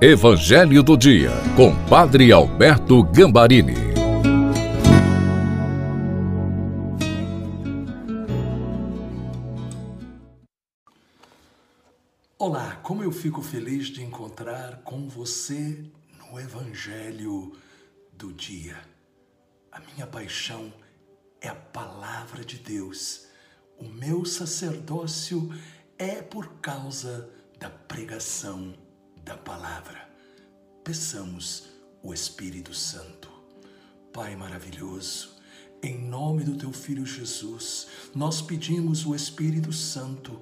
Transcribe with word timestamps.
Evangelho 0.00 0.80
do 0.80 0.96
Dia, 0.96 1.32
com 1.56 1.74
Padre 1.88 2.30
Alberto 2.30 3.02
Gambarini. 3.02 3.74
Olá, 12.38 12.76
como 12.76 13.02
eu 13.02 13.10
fico 13.10 13.42
feliz 13.42 13.88
de 13.88 14.04
encontrar 14.04 14.82
com 14.84 15.08
você 15.08 15.84
no 16.16 16.38
Evangelho 16.38 17.56
do 18.12 18.32
Dia. 18.32 18.76
A 19.72 19.80
minha 19.80 20.06
paixão 20.06 20.72
é 21.40 21.48
a 21.48 21.56
palavra 21.56 22.44
de 22.44 22.56
Deus. 22.56 23.26
O 23.76 23.88
meu 23.88 24.24
sacerdócio 24.24 25.52
é 25.98 26.22
por 26.22 26.60
causa 26.60 27.28
da 27.58 27.68
pregação 27.68 28.72
da 29.28 29.36
palavra. 29.36 30.08
Peçamos 30.82 31.68
o 32.02 32.14
Espírito 32.14 32.72
Santo. 32.72 33.30
Pai 34.10 34.34
maravilhoso, 34.34 35.36
em 35.82 35.98
nome 35.98 36.44
do 36.44 36.56
teu 36.56 36.72
filho 36.72 37.04
Jesus, 37.04 37.88
nós 38.14 38.40
pedimos 38.40 39.04
o 39.04 39.14
Espírito 39.14 39.70
Santo 39.70 40.40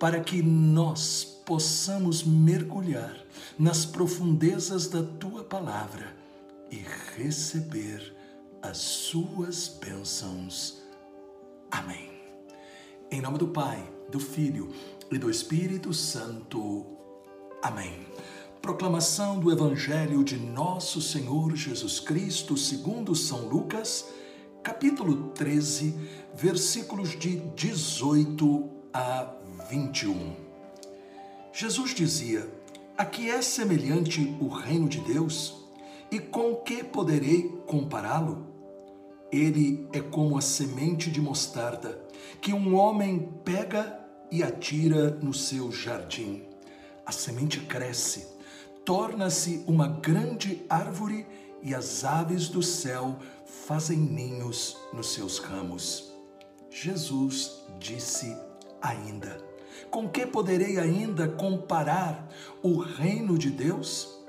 para 0.00 0.18
que 0.20 0.42
nós 0.42 1.42
possamos 1.46 2.24
mergulhar 2.24 3.16
nas 3.56 3.86
profundezas 3.86 4.88
da 4.88 5.04
tua 5.04 5.44
palavra 5.44 6.16
e 6.72 6.84
receber 7.16 8.16
as 8.60 8.78
suas 8.78 9.68
bênçãos. 9.68 10.82
Amém. 11.70 12.10
Em 13.12 13.20
nome 13.20 13.38
do 13.38 13.46
Pai, 13.46 13.88
do 14.10 14.18
Filho 14.18 14.74
e 15.08 15.18
do 15.18 15.30
Espírito 15.30 15.94
Santo. 15.94 17.03
Amém. 17.64 17.94
Proclamação 18.60 19.40
do 19.40 19.50
Evangelho 19.50 20.22
de 20.22 20.36
Nosso 20.36 21.00
Senhor 21.00 21.56
Jesus 21.56 21.98
Cristo, 21.98 22.58
segundo 22.58 23.14
São 23.14 23.48
Lucas, 23.48 24.04
capítulo 24.62 25.30
13, 25.30 25.94
versículos 26.34 27.18
de 27.18 27.36
18 27.56 28.68
a 28.92 29.34
21. 29.70 30.36
Jesus 31.54 31.94
dizia: 31.94 32.46
A 32.98 33.04
que 33.06 33.30
é 33.30 33.40
semelhante 33.40 34.36
o 34.38 34.48
reino 34.48 34.86
de 34.86 35.00
Deus? 35.00 35.64
E 36.10 36.18
com 36.18 36.56
que 36.56 36.84
poderei 36.84 37.48
compará-lo? 37.66 38.46
Ele 39.32 39.88
é 39.90 40.00
como 40.02 40.36
a 40.36 40.42
semente 40.42 41.10
de 41.10 41.18
mostarda 41.18 41.98
que 42.42 42.52
um 42.52 42.76
homem 42.76 43.32
pega 43.42 43.98
e 44.30 44.42
atira 44.42 45.12
no 45.22 45.32
seu 45.32 45.72
jardim 45.72 46.52
a 47.06 47.12
semente 47.12 47.60
cresce, 47.60 48.26
torna-se 48.84 49.64
uma 49.66 49.88
grande 49.88 50.64
árvore 50.68 51.26
e 51.62 51.74
as 51.74 52.04
aves 52.04 52.48
do 52.48 52.62
céu 52.62 53.16
fazem 53.66 53.98
ninhos 53.98 54.76
nos 54.92 55.12
seus 55.14 55.38
ramos. 55.38 56.12
Jesus 56.70 57.64
disse 57.78 58.36
ainda: 58.80 59.38
Com 59.90 60.08
que 60.08 60.26
poderei 60.26 60.78
ainda 60.78 61.28
comparar 61.28 62.28
o 62.62 62.78
reino 62.78 63.38
de 63.38 63.50
Deus? 63.50 64.22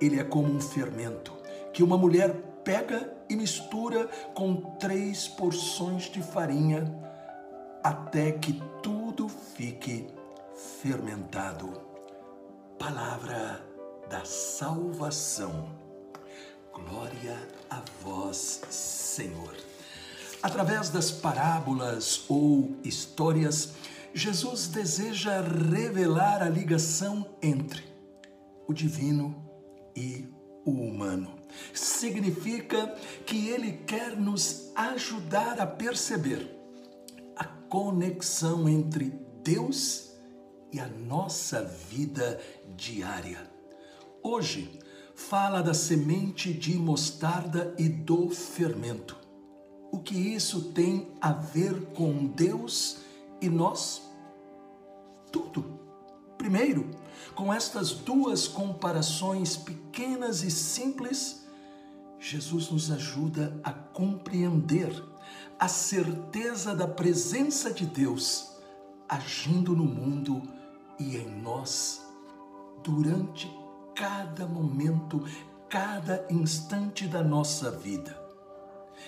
Ele 0.00 0.20
é 0.20 0.24
como 0.24 0.52
um 0.52 0.60
fermento 0.60 1.32
que 1.72 1.82
uma 1.82 1.98
mulher 1.98 2.34
pega 2.64 3.12
e 3.28 3.36
mistura 3.36 4.06
com 4.34 4.54
três 4.78 5.26
porções 5.26 6.04
de 6.04 6.22
farinha 6.22 6.84
até 7.82 8.32
que 8.32 8.60
tudo 8.82 9.28
fique 9.28 10.06
fermentado 10.80 11.87
palavra 12.78 13.60
da 14.08 14.24
salvação. 14.24 15.68
Glória 16.72 17.36
a 17.68 17.82
vós, 18.02 18.62
Senhor. 18.70 19.54
Através 20.40 20.88
das 20.88 21.10
parábolas 21.10 22.24
ou 22.28 22.76
histórias, 22.84 23.72
Jesus 24.14 24.68
deseja 24.68 25.40
revelar 25.40 26.40
a 26.40 26.48
ligação 26.48 27.26
entre 27.42 27.84
o 28.66 28.72
divino 28.72 29.44
e 29.96 30.28
o 30.64 30.70
humano. 30.70 31.34
Significa 31.74 32.94
que 33.26 33.48
ele 33.48 33.72
quer 33.86 34.16
nos 34.16 34.70
ajudar 34.76 35.60
a 35.60 35.66
perceber 35.66 36.48
a 37.34 37.44
conexão 37.44 38.68
entre 38.68 39.12
Deus 39.42 40.04
e 40.04 40.07
e 40.72 40.80
a 40.80 40.86
nossa 40.86 41.62
vida 41.62 42.40
diária. 42.76 43.50
Hoje, 44.22 44.78
fala 45.14 45.62
da 45.62 45.74
semente 45.74 46.52
de 46.52 46.76
mostarda 46.76 47.74
e 47.78 47.88
do 47.88 48.30
fermento. 48.30 49.16
O 49.90 49.98
que 49.98 50.14
isso 50.14 50.72
tem 50.72 51.08
a 51.20 51.32
ver 51.32 51.86
com 51.94 52.26
Deus 52.26 52.98
e 53.40 53.48
nós? 53.48 54.02
Tudo. 55.32 55.78
Primeiro, 56.36 56.90
com 57.34 57.52
estas 57.52 57.92
duas 57.92 58.46
comparações 58.46 59.56
pequenas 59.56 60.42
e 60.42 60.50
simples, 60.50 61.46
Jesus 62.20 62.70
nos 62.70 62.90
ajuda 62.90 63.58
a 63.64 63.72
compreender 63.72 64.92
a 65.58 65.68
certeza 65.68 66.74
da 66.74 66.86
presença 66.86 67.72
de 67.72 67.86
Deus 67.86 68.58
agindo 69.08 69.74
no 69.74 69.84
mundo 69.84 70.42
e 70.98 71.16
em 71.16 71.28
nós 71.28 72.06
durante 72.82 73.50
cada 73.94 74.46
momento, 74.46 75.24
cada 75.68 76.26
instante 76.30 77.06
da 77.06 77.22
nossa 77.22 77.70
vida. 77.70 78.18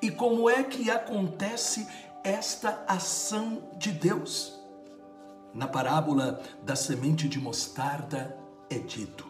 E 0.00 0.10
como 0.10 0.48
é 0.48 0.62
que 0.62 0.90
acontece 0.90 1.86
esta 2.22 2.84
ação 2.86 3.70
de 3.76 3.92
Deus? 3.92 4.60
Na 5.54 5.66
parábola 5.66 6.40
da 6.62 6.74
semente 6.74 7.28
de 7.28 7.38
mostarda 7.38 8.36
é 8.70 8.78
dito: 8.78 9.26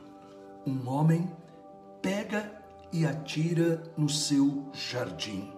um 0.67 0.89
homem 0.89 1.31
pega 2.01 2.63
e 2.93 3.07
atira 3.07 3.83
no 3.97 4.09
seu 4.09 4.67
jardim. 4.73 5.53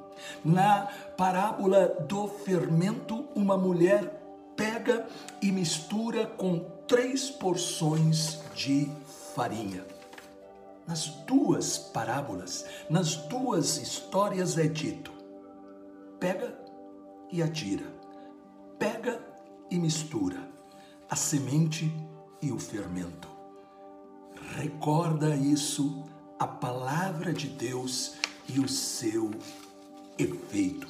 Na 0.45 0.89
parábola 1.17 1.89
do 2.09 2.29
fermento, 2.29 3.27
uma 3.35 3.57
mulher 3.57 4.24
pega 4.85 5.09
e 5.41 5.51
mistura 5.51 6.27
com 6.27 6.59
três 6.87 7.31
porções 7.31 8.41
de 8.55 8.91
farinha. 9.35 9.85
Nas 10.87 11.07
duas 11.27 11.79
parábolas, 11.79 12.67
nas 12.91 13.17
duas 13.17 13.79
histórias 13.79 14.59
é 14.59 14.69
dito: 14.69 15.11
pega 16.21 16.55
e 17.33 17.43
atira, 17.43 17.87
pega 18.79 19.19
e 19.71 19.79
mistura 19.79 20.47
a 21.09 21.17
semente 21.17 21.91
e 22.43 22.53
o 22.53 22.59
fermento. 22.59 23.29
Recorda 24.57 25.35
isso, 25.35 26.05
a 26.39 26.47
palavra 26.47 27.33
de 27.33 27.49
Deus 27.49 28.17
e 28.47 28.61
o 28.61 28.69
seu 28.69 29.31
efeito. 30.19 30.87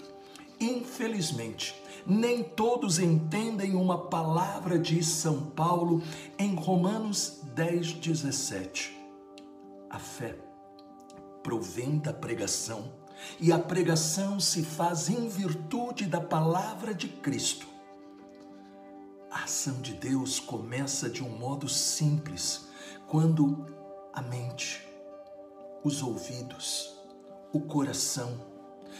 Infelizmente, 0.60 1.83
nem 2.06 2.42
todos 2.42 2.98
entendem 2.98 3.74
uma 3.74 3.98
palavra 3.98 4.78
de 4.78 5.02
São 5.02 5.40
Paulo 5.50 6.02
em 6.38 6.54
Romanos 6.54 7.40
10, 7.54 7.94
17. 7.94 8.96
A 9.88 9.98
fé 9.98 10.36
provém 11.42 11.98
da 11.98 12.12
pregação 12.12 12.92
e 13.40 13.52
a 13.52 13.58
pregação 13.58 14.38
se 14.38 14.62
faz 14.62 15.08
em 15.08 15.28
virtude 15.28 16.06
da 16.06 16.20
palavra 16.20 16.94
de 16.94 17.08
Cristo. 17.08 17.66
A 19.30 19.44
ação 19.44 19.80
de 19.80 19.94
Deus 19.94 20.38
começa 20.38 21.08
de 21.08 21.22
um 21.22 21.28
modo 21.28 21.68
simples, 21.68 22.68
quando 23.08 23.66
a 24.12 24.22
mente, 24.22 24.86
os 25.82 26.02
ouvidos, 26.02 26.98
o 27.52 27.60
coração 27.60 28.40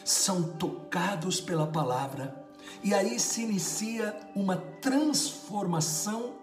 são 0.04 0.42
tocados 0.54 1.40
pela 1.40 1.66
palavra 1.66 2.43
e 2.82 2.92
aí 2.92 3.18
se 3.18 3.42
inicia 3.42 4.18
uma 4.34 4.56
transformação 4.56 6.34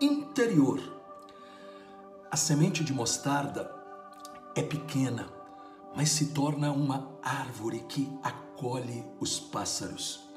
interior. 0.00 0.80
A 2.30 2.36
semente 2.36 2.82
de 2.82 2.92
mostarda 2.92 3.70
é 4.54 4.62
pequena, 4.62 5.28
mas 5.94 6.10
se 6.10 6.26
torna 6.26 6.72
uma 6.72 7.10
árvore 7.22 7.80
que 7.88 8.10
acolhe 8.22 9.04
os 9.20 9.38
pássaros. 9.38 10.28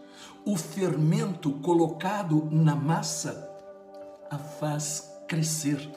O 0.45 0.55
fermento 0.57 1.51
colocado 1.59 2.47
na 2.51 2.75
massa 2.75 3.49
a 4.29 4.37
faz 4.37 5.11
crescer. 5.27 5.91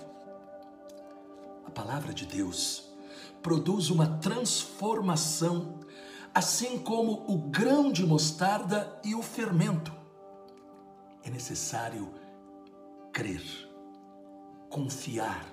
A 1.66 1.70
palavra 1.70 2.12
de 2.12 2.26
Deus 2.26 2.88
produz 3.42 3.90
uma 3.90 4.06
transformação 4.18 5.80
assim 6.34 6.78
como 6.78 7.24
o 7.26 7.38
grão 7.38 7.90
de 7.90 8.04
mostarda 8.06 9.00
e 9.04 9.14
o 9.14 9.22
fermento. 9.22 9.92
É 11.22 11.30
necessário 11.30 12.12
crer, 13.12 13.42
confiar 14.68 15.46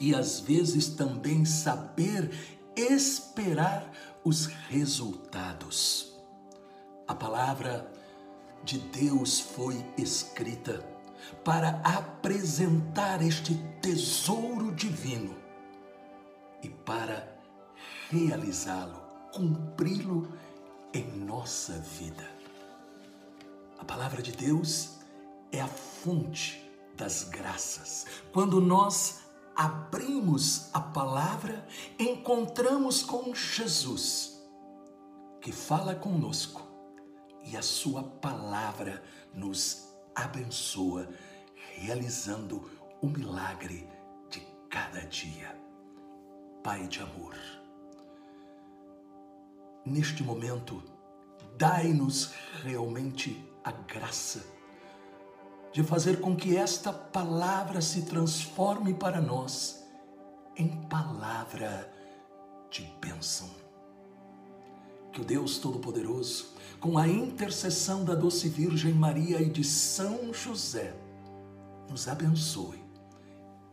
e 0.00 0.14
às 0.14 0.40
vezes 0.40 0.88
também 0.88 1.44
saber 1.44 2.30
esperar 2.76 3.90
os 4.24 4.46
resultados. 4.46 6.16
A 7.06 7.14
palavra 7.14 7.90
de 8.64 8.78
Deus 8.78 9.40
foi 9.40 9.84
escrita 9.98 10.84
para 11.44 11.80
apresentar 11.84 13.22
este 13.22 13.54
tesouro 13.80 14.72
divino 14.72 15.36
e 16.62 16.68
para 16.68 17.36
realizá-lo, 18.10 19.01
cumpri-lo 19.32 20.28
em 20.92 21.04
nossa 21.24 21.72
vida. 21.78 22.28
A 23.78 23.84
palavra 23.84 24.22
de 24.22 24.32
Deus 24.32 24.98
é 25.50 25.60
a 25.60 25.66
fonte 25.66 26.70
das 26.96 27.24
graças. 27.24 28.06
Quando 28.32 28.60
nós 28.60 29.22
abrimos 29.56 30.68
a 30.72 30.80
palavra, 30.80 31.66
encontramos 31.98 33.02
com 33.02 33.34
Jesus, 33.34 34.40
que 35.40 35.50
fala 35.50 35.94
conosco, 35.94 36.68
e 37.44 37.56
a 37.56 37.62
sua 37.62 38.04
palavra 38.04 39.02
nos 39.34 39.88
abençoa, 40.14 41.08
realizando 41.74 42.70
o 43.00 43.08
milagre 43.08 43.88
de 44.30 44.40
cada 44.70 45.00
dia. 45.06 45.58
Pai 46.62 46.86
de 46.86 47.00
amor, 47.00 47.34
neste 49.84 50.22
momento, 50.22 50.82
dai-nos 51.56 52.32
realmente 52.62 53.48
a 53.64 53.72
graça 53.72 54.44
de 55.72 55.82
fazer 55.82 56.20
com 56.20 56.36
que 56.36 56.56
esta 56.56 56.92
palavra 56.92 57.80
se 57.80 58.02
transforme 58.02 58.92
para 58.92 59.20
nós 59.20 59.82
em 60.56 60.68
palavra 60.88 61.90
de 62.70 62.82
bênção. 63.00 63.48
Que 65.12 65.20
o 65.20 65.24
Deus 65.24 65.58
Todo-Poderoso, 65.58 66.46
com 66.80 66.98
a 66.98 67.08
intercessão 67.08 68.04
da 68.04 68.14
doce 68.14 68.48
Virgem 68.48 68.92
Maria 68.92 69.40
e 69.40 69.48
de 69.48 69.64
São 69.64 70.32
José, 70.32 70.94
nos 71.88 72.08
abençoe. 72.08 72.82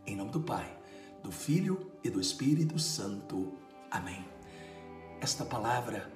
Em 0.06 0.16
nome 0.16 0.32
do 0.32 0.42
Pai, 0.42 0.78
do 1.24 1.32
Filho 1.32 1.92
e 2.04 2.10
do 2.10 2.20
Espírito 2.20 2.80
Santo. 2.80 3.54
Amém. 3.92 4.39
Esta 5.22 5.44
palavra 5.44 6.10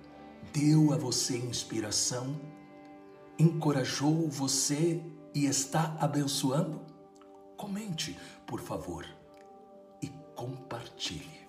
deu 0.54 0.94
a 0.94 0.98
você 0.98 1.38
inspiração, 1.38 2.40
encorajou 3.38 4.30
você 4.30 5.04
e 5.36 5.46
está 5.46 5.98
abençoando? 6.00 6.82
Comente, 7.58 8.18
por 8.48 8.62
favor, 8.62 9.06
e 10.02 10.08
compartilhe. 10.36 11.43